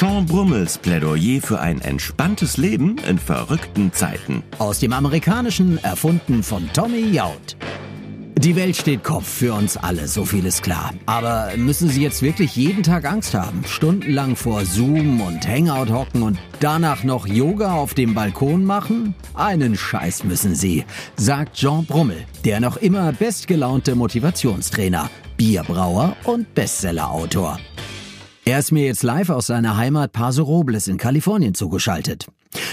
[0.00, 4.42] Sean Brummels Plädoyer für ein entspanntes Leben in verrückten Zeiten.
[4.56, 7.54] Aus dem Amerikanischen erfunden von Tommy Jaud.
[8.38, 10.94] Die Welt steht Kopf für uns alle, so viel ist klar.
[11.04, 13.62] Aber müssen Sie jetzt wirklich jeden Tag Angst haben?
[13.66, 19.14] Stundenlang vor Zoom und Hangout hocken und danach noch Yoga auf dem Balkon machen?
[19.34, 20.86] Einen Scheiß müssen Sie,
[21.16, 27.58] sagt Jean Brummel, der noch immer bestgelaunte Motivationstrainer, Bierbrauer und Bestsellerautor.
[28.50, 32.26] Er ist mir jetzt live aus seiner Heimat Paso Robles in Kalifornien zugeschaltet.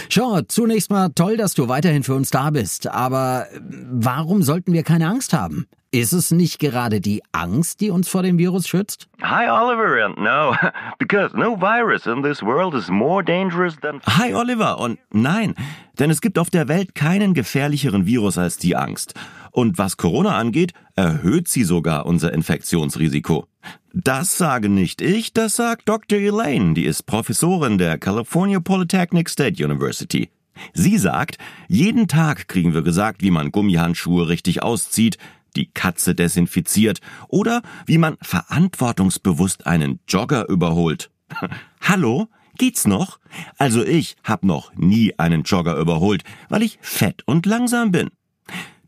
[0.10, 4.82] Sean, zunächst mal toll, dass du weiterhin für uns da bist, aber warum sollten wir
[4.82, 5.68] keine Angst haben?
[5.92, 9.08] Ist es nicht gerade die Angst, die uns vor dem Virus schützt?
[9.22, 10.56] Hi, Oliver, and no,
[10.98, 14.02] because no virus in this world is more dangerous than.
[14.08, 15.54] Hi Oliver und nein,
[16.00, 19.14] denn es gibt auf der Welt keinen gefährlicheren Virus als die Angst.
[19.58, 23.48] Und was Corona angeht, erhöht sie sogar unser Infektionsrisiko.
[23.92, 26.20] Das sage nicht ich, das sagt Dr.
[26.20, 30.30] Elaine, die ist Professorin der California Polytechnic State University.
[30.74, 35.18] Sie sagt, jeden Tag kriegen wir gesagt, wie man Gummihandschuhe richtig auszieht,
[35.56, 41.10] die Katze desinfiziert oder wie man verantwortungsbewusst einen Jogger überholt.
[41.82, 42.28] Hallo?
[42.60, 43.18] Geht's noch?
[43.58, 48.12] Also ich hab noch nie einen Jogger überholt, weil ich fett und langsam bin.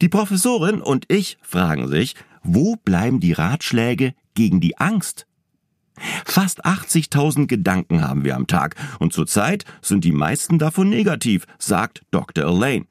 [0.01, 5.25] Die Professorin und ich fragen sich, wo bleiben die Ratschläge gegen die Angst?
[6.25, 12.03] Fast 80.000 Gedanken haben wir am Tag und zurzeit sind die meisten davon negativ, sagt
[12.11, 12.45] Dr.
[12.45, 12.85] Elaine.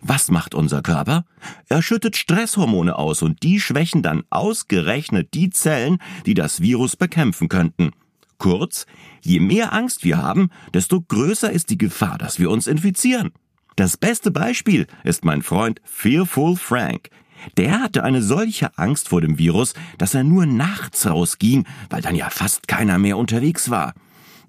[0.00, 1.24] Was macht unser Körper?
[1.68, 7.48] Er schüttet Stresshormone aus und die schwächen dann ausgerechnet die Zellen, die das Virus bekämpfen
[7.48, 7.92] könnten.
[8.38, 8.86] Kurz,
[9.20, 13.32] je mehr Angst wir haben, desto größer ist die Gefahr, dass wir uns infizieren.
[13.76, 17.10] Das beste Beispiel ist mein Freund Fearful Frank.
[17.56, 22.14] Der hatte eine solche Angst vor dem Virus, dass er nur nachts rausging, weil dann
[22.14, 23.94] ja fast keiner mehr unterwegs war.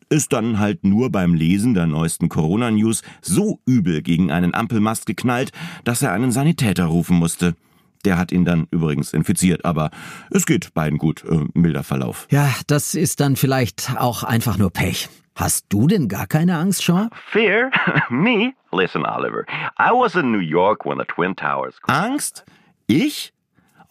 [0.09, 5.53] Ist dann halt nur beim Lesen der neuesten Corona-News so übel gegen einen Ampelmast geknallt,
[5.85, 7.56] dass er einen Sanitäter rufen musste.
[8.03, 9.91] Der hat ihn dann übrigens infiziert, aber
[10.29, 12.28] es geht beiden gut, äh, milder Verlauf.
[12.29, 15.07] Ja, das ist dann vielleicht auch einfach nur Pech.
[15.36, 17.09] Hast du denn gar keine Angst, Sean?
[17.31, 17.72] Fear?
[18.09, 18.53] Me?
[18.72, 19.46] Listen, Oliver.
[19.80, 21.75] I was in New York when the Twin Towers.
[21.88, 22.46] Angst?
[22.88, 23.34] Ich?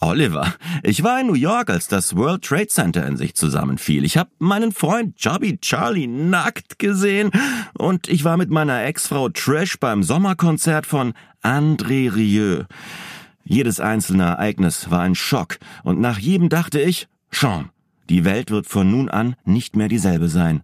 [0.02, 4.06] Oliver, ich war in New York, als das World Trade Center in sich zusammenfiel.
[4.06, 7.30] Ich habe meinen Freund Jobby Charlie nackt gesehen
[7.76, 11.12] und ich war mit meiner Ex-Frau Trish beim Sommerkonzert von
[11.42, 12.64] André Rieu.
[13.44, 17.68] Jedes einzelne Ereignis war ein Schock und nach jedem dachte ich, Sean,
[18.08, 20.62] die Welt wird von nun an nicht mehr dieselbe sein.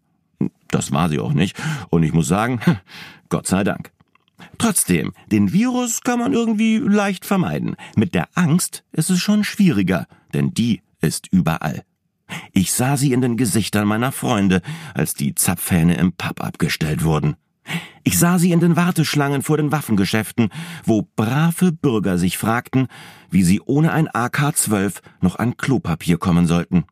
[0.69, 1.57] Das war sie auch nicht.
[1.91, 2.61] Und ich muss sagen,
[3.29, 3.93] Gott sei Dank.
[4.59, 7.77] Trotzdem, den Virus kann man irgendwie leicht vermeiden.
[7.95, 11.85] Mit der Angst ist es schon schwieriger, denn die ist überall.
[12.53, 14.61] Ich sah sie in den Gesichtern meiner Freunde,
[14.95, 17.37] als die Zapfhähne im Pub abgestellt wurden.
[18.05, 20.51] Ich sah sie in den Warteschlangen vor den Waffengeschäften,
[20.85, 22.89] wo brave Bürger sich fragten,
[23.31, 26.85] wie sie ohne ein AK-12 noch an Klopapier kommen sollten.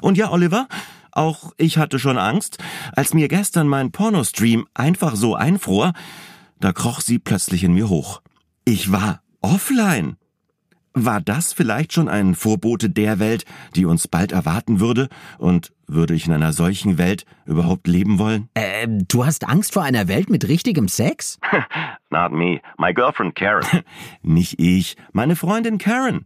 [0.00, 0.68] Und ja, Oliver,
[1.16, 2.58] auch ich hatte schon Angst,
[2.92, 5.92] als mir gestern mein Pornostream einfach so einfror,
[6.60, 8.22] da kroch sie plötzlich in mir hoch.
[8.64, 10.16] Ich war offline.
[10.98, 13.44] War das vielleicht schon ein Vorbote der Welt,
[13.74, 15.10] die uns bald erwarten würde?
[15.36, 18.48] Und würde ich in einer solchen Welt überhaupt leben wollen?
[18.54, 21.38] Äh, du hast Angst vor einer Welt mit richtigem Sex?
[22.10, 22.60] Not me.
[22.78, 23.66] My girlfriend Karen.
[24.22, 26.24] Nicht ich, meine Freundin Karen.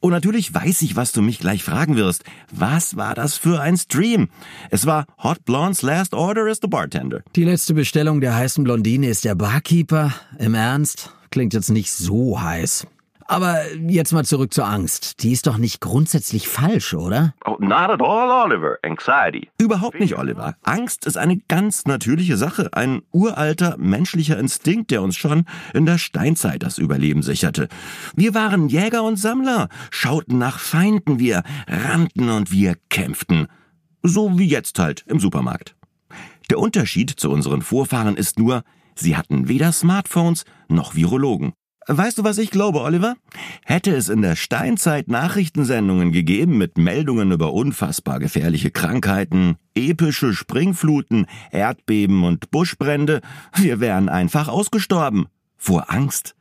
[0.00, 2.24] Und natürlich weiß ich, was du mich gleich fragen wirst.
[2.52, 4.28] Was war das für ein Stream?
[4.70, 7.22] Es war Hot Blondes Last Order is the Bartender.
[7.34, 10.12] Die letzte Bestellung der heißen Blondine ist der Barkeeper.
[10.38, 11.12] Im Ernst?
[11.30, 12.86] Klingt jetzt nicht so heiß.
[13.28, 15.22] Aber jetzt mal zurück zur Angst.
[15.22, 17.34] Die ist doch nicht grundsätzlich falsch, oder?
[17.44, 18.78] Oh, not at all, Oliver.
[18.82, 19.48] Anxiety.
[19.58, 20.56] Überhaupt nicht, Oliver.
[20.62, 25.44] Angst ist eine ganz natürliche Sache, ein uralter menschlicher Instinkt, der uns schon
[25.74, 27.68] in der Steinzeit das Überleben sicherte.
[28.14, 33.48] Wir waren Jäger und Sammler, schauten nach Feinden, wir rannten und wir kämpften.
[34.02, 35.74] So wie jetzt halt im Supermarkt.
[36.48, 38.62] Der Unterschied zu unseren Vorfahren ist nur,
[38.94, 41.54] sie hatten weder Smartphones noch Virologen.
[41.88, 43.14] Weißt du, was ich glaube, Oliver?
[43.64, 51.26] Hätte es in der Steinzeit Nachrichtensendungen gegeben mit Meldungen über unfassbar gefährliche Krankheiten, epische Springfluten,
[51.52, 53.20] Erdbeben und Buschbrände,
[53.54, 55.26] wir wären einfach ausgestorben.
[55.56, 56.34] Vor Angst.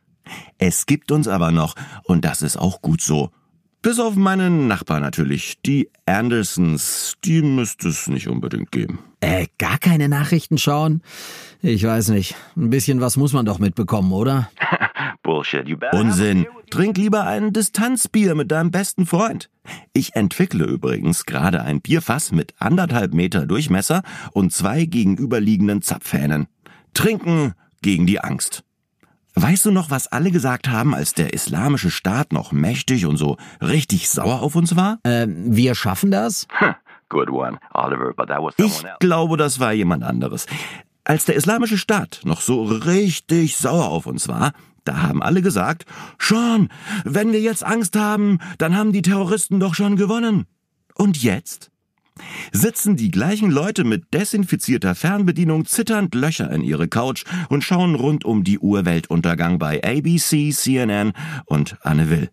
[0.58, 1.76] Es gibt uns aber noch,
[2.06, 3.30] und das ist auch gut so.
[3.84, 5.62] Bis auf meinen Nachbar natürlich.
[5.64, 8.98] Die Andersons, die müsste es nicht unbedingt geben.
[9.20, 11.04] Äh, gar keine Nachrichten schauen?
[11.62, 12.34] Ich weiß nicht.
[12.58, 14.50] Ein bisschen was muss man doch mitbekommen, oder?
[15.26, 15.68] Bullshit.
[15.68, 16.46] You better Unsinn.
[16.70, 19.50] Trink lieber ein Distanzbier mit deinem besten Freund.
[19.92, 26.48] Ich entwickle übrigens gerade ein Bierfass mit anderthalb Meter Durchmesser und zwei gegenüberliegenden Zapfhähnen.
[26.94, 28.64] Trinken gegen die Angst.
[29.34, 33.36] Weißt du noch, was alle gesagt haben, als der islamische Staat noch mächtig und so
[33.62, 35.00] richtig sauer auf uns war?
[35.04, 36.48] Ähm, wir schaffen das?
[37.10, 40.46] Good one, Oliver, but that was Ich glaube, das war jemand anderes.
[41.04, 44.54] Als der islamische Staat noch so richtig sauer auf uns war,
[44.86, 45.86] da haben alle gesagt,
[46.18, 46.70] schon,
[47.04, 50.46] wenn wir jetzt Angst haben, dann haben die Terroristen doch schon gewonnen.
[50.94, 51.72] Und jetzt?
[52.54, 58.24] Sitzen die gleichen Leute mit desinfizierter Fernbedienung zitternd Löcher in ihre Couch und schauen rund
[58.24, 61.12] um die Uhr Weltuntergang bei ABC, CNN
[61.46, 62.30] und Anne Will.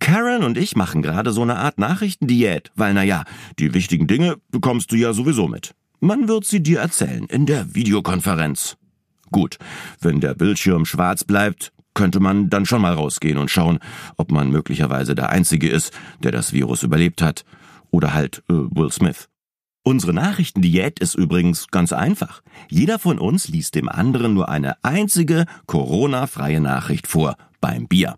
[0.00, 3.24] Karen und ich machen gerade so eine Art Nachrichtendiät, weil na ja,
[3.58, 5.74] die wichtigen Dinge bekommst du ja sowieso mit.
[6.00, 8.76] Man wird sie dir erzählen in der Videokonferenz.
[9.30, 9.58] Gut,
[10.00, 13.80] wenn der Bildschirm schwarz bleibt, könnte man dann schon mal rausgehen und schauen,
[14.16, 15.92] ob man möglicherweise der Einzige ist,
[16.22, 17.44] der das Virus überlebt hat.
[17.90, 19.28] Oder halt äh, Will Smith.
[19.82, 22.42] Unsere Nachrichtendiät ist übrigens ganz einfach.
[22.68, 28.16] Jeder von uns liest dem anderen nur eine einzige Corona-freie Nachricht vor beim Bier.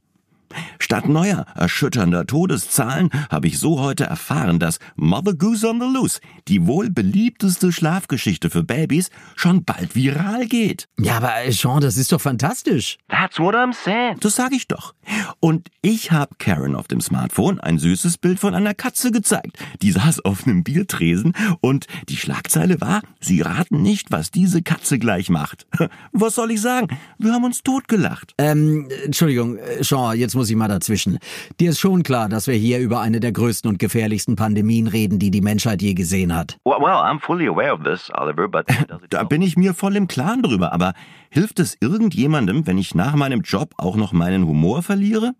[0.79, 6.20] Statt neuer, erschütternder Todeszahlen habe ich so heute erfahren, dass Mother Goose on the Loose,
[6.49, 10.88] die wohl beliebteste Schlafgeschichte für Babys, schon bald viral geht.
[10.99, 12.99] Ja, aber äh, Sean, das ist doch fantastisch.
[13.08, 14.17] That's what I'm saying.
[14.20, 14.94] Das sage ich doch.
[15.41, 19.58] Und ich habe Karen auf dem Smartphone ein süßes Bild von einer Katze gezeigt.
[19.82, 24.99] Die saß auf einem Biertresen und die Schlagzeile war, Sie raten nicht, was diese Katze
[24.99, 25.67] gleich macht.
[26.12, 26.88] Was soll ich sagen?
[27.19, 28.35] Wir haben uns totgelacht.
[28.38, 31.19] Ähm, Entschuldigung, äh, Sean, jetzt muss ich mal dazwischen.
[31.61, 35.19] Dir ist schon klar, dass wir hier über eine der größten und gefährlichsten Pandemien reden,
[35.19, 36.57] die die Menschheit je gesehen hat.
[36.65, 39.75] Well, well, I'm fully aware of this, Oliver, but does it Da bin ich mir
[39.75, 40.95] voll im Klaren drüber, aber
[41.29, 45.35] hilft es irgendjemandem, wenn ich nach meinem Job auch noch meinen Humor verliere?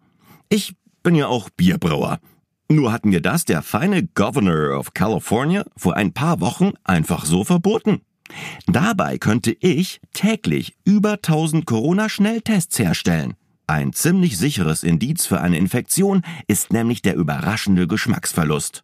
[0.51, 2.19] Ich bin ja auch Bierbrauer.
[2.69, 7.43] Nur hat mir das der feine Governor of California vor ein paar Wochen einfach so
[7.43, 8.03] verboten.
[8.67, 13.35] Dabei könnte ich täglich über 1000 Corona-Schnelltests herstellen.
[13.71, 18.83] Ein ziemlich sicheres Indiz für eine Infektion ist nämlich der überraschende Geschmacksverlust.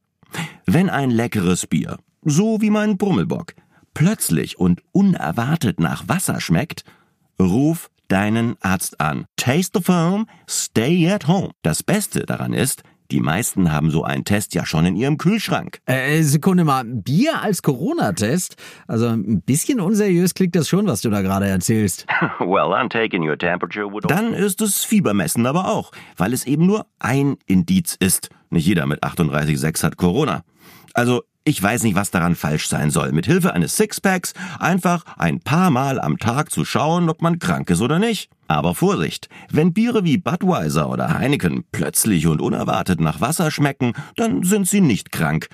[0.65, 3.55] Wenn ein leckeres Bier, so wie mein Brummelbock,
[3.95, 6.85] plötzlich und unerwartet nach Wasser schmeckt,
[7.41, 9.25] ruf deinen Arzt an.
[9.35, 11.51] Taste the foam, stay at home.
[11.63, 15.79] Das Beste daran ist, die meisten haben so einen Test ja schon in ihrem Kühlschrank.
[15.87, 18.57] Äh, Sekunde mal, Bier als Corona-Test?
[18.87, 22.07] Also ein bisschen unseriös klingt das schon, was du da gerade erzählst.
[22.41, 26.87] well, I'm taking your temperature Dann ist es Fiebermessen aber auch, weil es eben nur
[26.99, 28.31] ein Indiz ist.
[28.51, 30.43] Nicht jeder mit 38,6 hat Corona.
[30.95, 33.13] Also, ich weiß nicht, was daran falsch sein soll.
[33.13, 37.71] Mit Hilfe eines Sixpacks einfach ein paar Mal am Tag zu schauen, ob man krank
[37.71, 38.31] ist oder nicht.
[38.49, 44.43] Aber Vorsicht, wenn Biere wie Budweiser oder Heineken plötzlich und unerwartet nach Wasser schmecken, dann
[44.43, 45.49] sind sie nicht krank.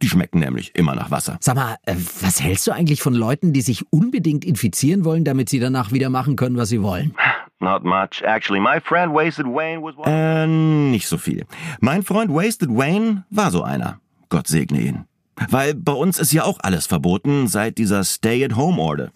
[0.00, 1.36] Die schmecken nämlich immer nach Wasser.
[1.40, 5.48] Sag mal, äh, was hältst du eigentlich von Leuten, die sich unbedingt infizieren wollen, damit
[5.48, 7.14] sie danach wieder machen können, was sie wollen?
[7.64, 8.22] Not much.
[8.22, 10.06] Actually, my friend Wasted Wayne was one.
[10.06, 11.46] Äh, nicht so viel.
[11.80, 14.00] Mein Freund Wasted Wayne war so einer.
[14.28, 15.04] Gott segne ihn.
[15.48, 19.12] Weil bei uns ist ja auch alles verboten seit dieser Stay-at-Home-Order.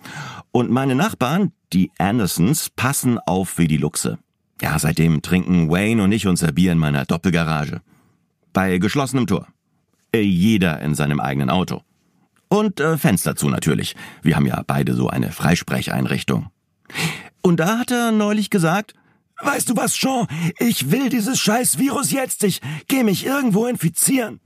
[0.51, 4.19] Und meine Nachbarn, die Andersons, passen auf wie die Luchse.
[4.63, 7.83] Ja, seitdem trinken Wayne und ich unser Bier in meiner Doppelgarage.
[8.55, 9.47] Bei geschlossenem Tor.
[10.13, 11.83] Äh, jeder in seinem eigenen Auto.
[12.49, 13.95] Und äh, Fenster zu natürlich.
[14.23, 16.51] Wir haben ja beide so eine Freisprecheinrichtung.
[17.49, 18.95] Und da hat er neulich gesagt,
[19.41, 20.27] Weißt du was, Sean?
[20.59, 22.43] Ich will dieses scheiß Virus jetzt.
[22.43, 24.41] Ich geh mich irgendwo infizieren.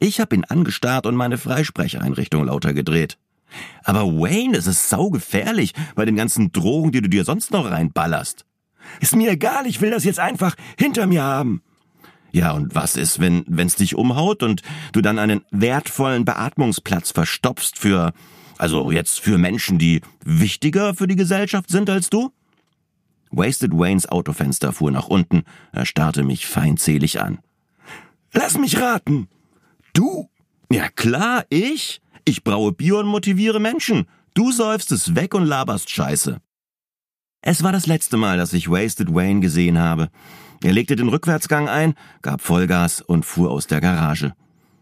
[0.00, 3.16] Ich hab ihn angestarrt und meine Freisprecheinrichtung lauter gedreht.
[3.84, 8.44] Aber Wayne, es ist saugefährlich bei den ganzen Drogen, die du dir sonst noch reinballerst.
[9.00, 11.62] Ist mir egal, ich will das jetzt einfach hinter mir haben.
[12.32, 17.78] Ja, und was ist, wenn wenn's dich umhaut und du dann einen wertvollen Beatmungsplatz verstopfst
[17.78, 18.12] für,
[18.58, 22.32] also jetzt für Menschen, die wichtiger für die Gesellschaft sind als du?
[23.30, 27.38] Wasted Waynes Autofenster fuhr nach unten, er starrte mich feindselig an.
[28.32, 29.28] Lass mich raten.
[29.92, 30.28] Du?
[30.70, 32.00] Ja klar, ich.
[32.24, 34.06] Ich braue Bier und motiviere Menschen.
[34.34, 36.40] Du säufst es weg und laberst Scheiße.
[37.42, 40.10] Es war das letzte Mal, dass ich Wasted Wayne gesehen habe.
[40.62, 44.34] Er legte den Rückwärtsgang ein, gab Vollgas und fuhr aus der Garage.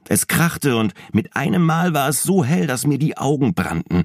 [0.09, 4.05] Es krachte und mit einem Mal war es so hell, dass mir die Augen brannten.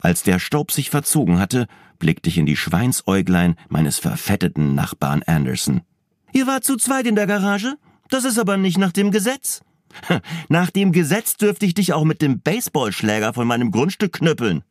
[0.00, 1.66] Als der Staub sich verzogen hatte,
[1.98, 5.82] blickte ich in die Schweinsäuglein meines verfetteten Nachbarn Anderson.
[6.32, 7.76] Ihr wart zu zweit in der Garage?
[8.10, 9.60] Das ist aber nicht nach dem Gesetz.
[10.50, 14.62] Nach dem Gesetz dürfte ich dich auch mit dem Baseballschläger von meinem Grundstück knüppeln.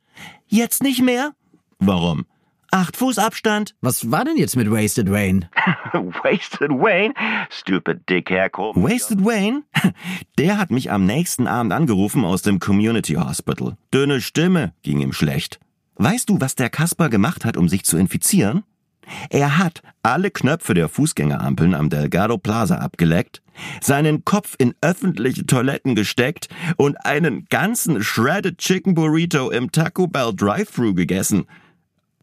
[0.47, 1.33] Jetzt nicht mehr?
[1.79, 2.25] Warum?
[2.71, 3.75] Acht Fuß Abstand.
[3.81, 5.49] Was war denn jetzt mit Wasted Wayne?
[5.93, 7.13] Wasted Wayne?
[7.49, 8.05] Stupid
[8.51, 8.89] called me.
[8.89, 9.63] Wasted Wayne?
[10.37, 13.77] Der hat mich am nächsten Abend angerufen aus dem Community Hospital.
[13.93, 15.59] Dünne Stimme, ging ihm schlecht.
[15.95, 18.63] Weißt du, was der Kasper gemacht hat, um sich zu infizieren?
[19.29, 23.41] Er hat alle Knöpfe der Fußgängerampeln am Delgado Plaza abgeleckt,
[23.81, 30.33] seinen Kopf in öffentliche Toiletten gesteckt und einen ganzen Shredded Chicken Burrito im Taco Bell
[30.35, 31.45] Drive-Thru gegessen.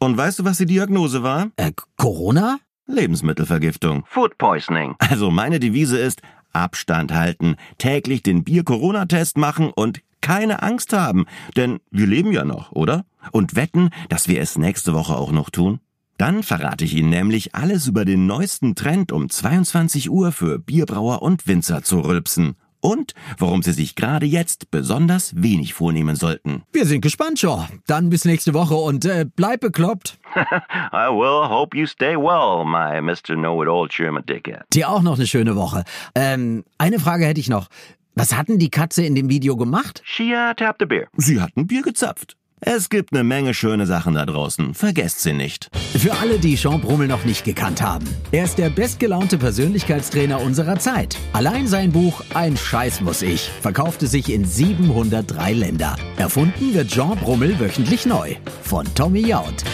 [0.05, 1.51] Und weißt du, was die Diagnose war?
[1.57, 2.59] Äh, Corona?
[2.87, 4.05] Lebensmittelvergiftung.
[4.07, 4.97] Food poisoning.
[4.99, 6.21] Also meine Devise ist
[6.53, 11.25] Abstand halten, täglich den Bier-Corona-Test machen und keine Angst haben,
[11.57, 13.07] denn wir leben ja noch, oder?
[13.33, 15.81] Und wetten, dass wir es nächste Woche auch noch tun?
[16.19, 21.23] Dann verrate ich Ihnen nämlich alles über den neuesten Trend um 22 Uhr für Bierbrauer
[21.23, 22.57] und Winzer zu rülpsen.
[22.85, 26.65] Und warum Sie sich gerade jetzt besonders wenig vornehmen sollten.
[26.71, 27.67] Wir sind gespannt, Shaw.
[27.87, 30.19] Dann bis nächste Woche und äh, bleib bekloppt.
[30.37, 33.37] I will hope you stay well, my Mr.
[33.37, 34.65] Know-it-all German dickhead.
[34.75, 35.85] Dir auch noch eine schöne Woche.
[36.15, 37.69] Ähm, eine Frage hätte ich noch.
[38.17, 40.03] Was hatten die Katze in dem Video gemacht?
[40.05, 41.09] She uh, tapped a beer.
[41.17, 42.37] Sie hatten Bier gezapft.
[42.61, 44.75] Es gibt eine Menge schöne Sachen da draußen.
[44.75, 45.69] Vergesst sie nicht.
[45.99, 48.07] Für alle, die Jean Brummel noch nicht gekannt haben.
[48.33, 51.17] Er ist der bestgelaunte Persönlichkeitstrainer unserer Zeit.
[51.33, 55.97] Allein sein Buch Ein Scheiß muss ich verkaufte sich in 703 Länder.
[56.17, 58.35] Erfunden wird Jean Brummel wöchentlich neu.
[58.63, 59.65] Von Tommy Jaud.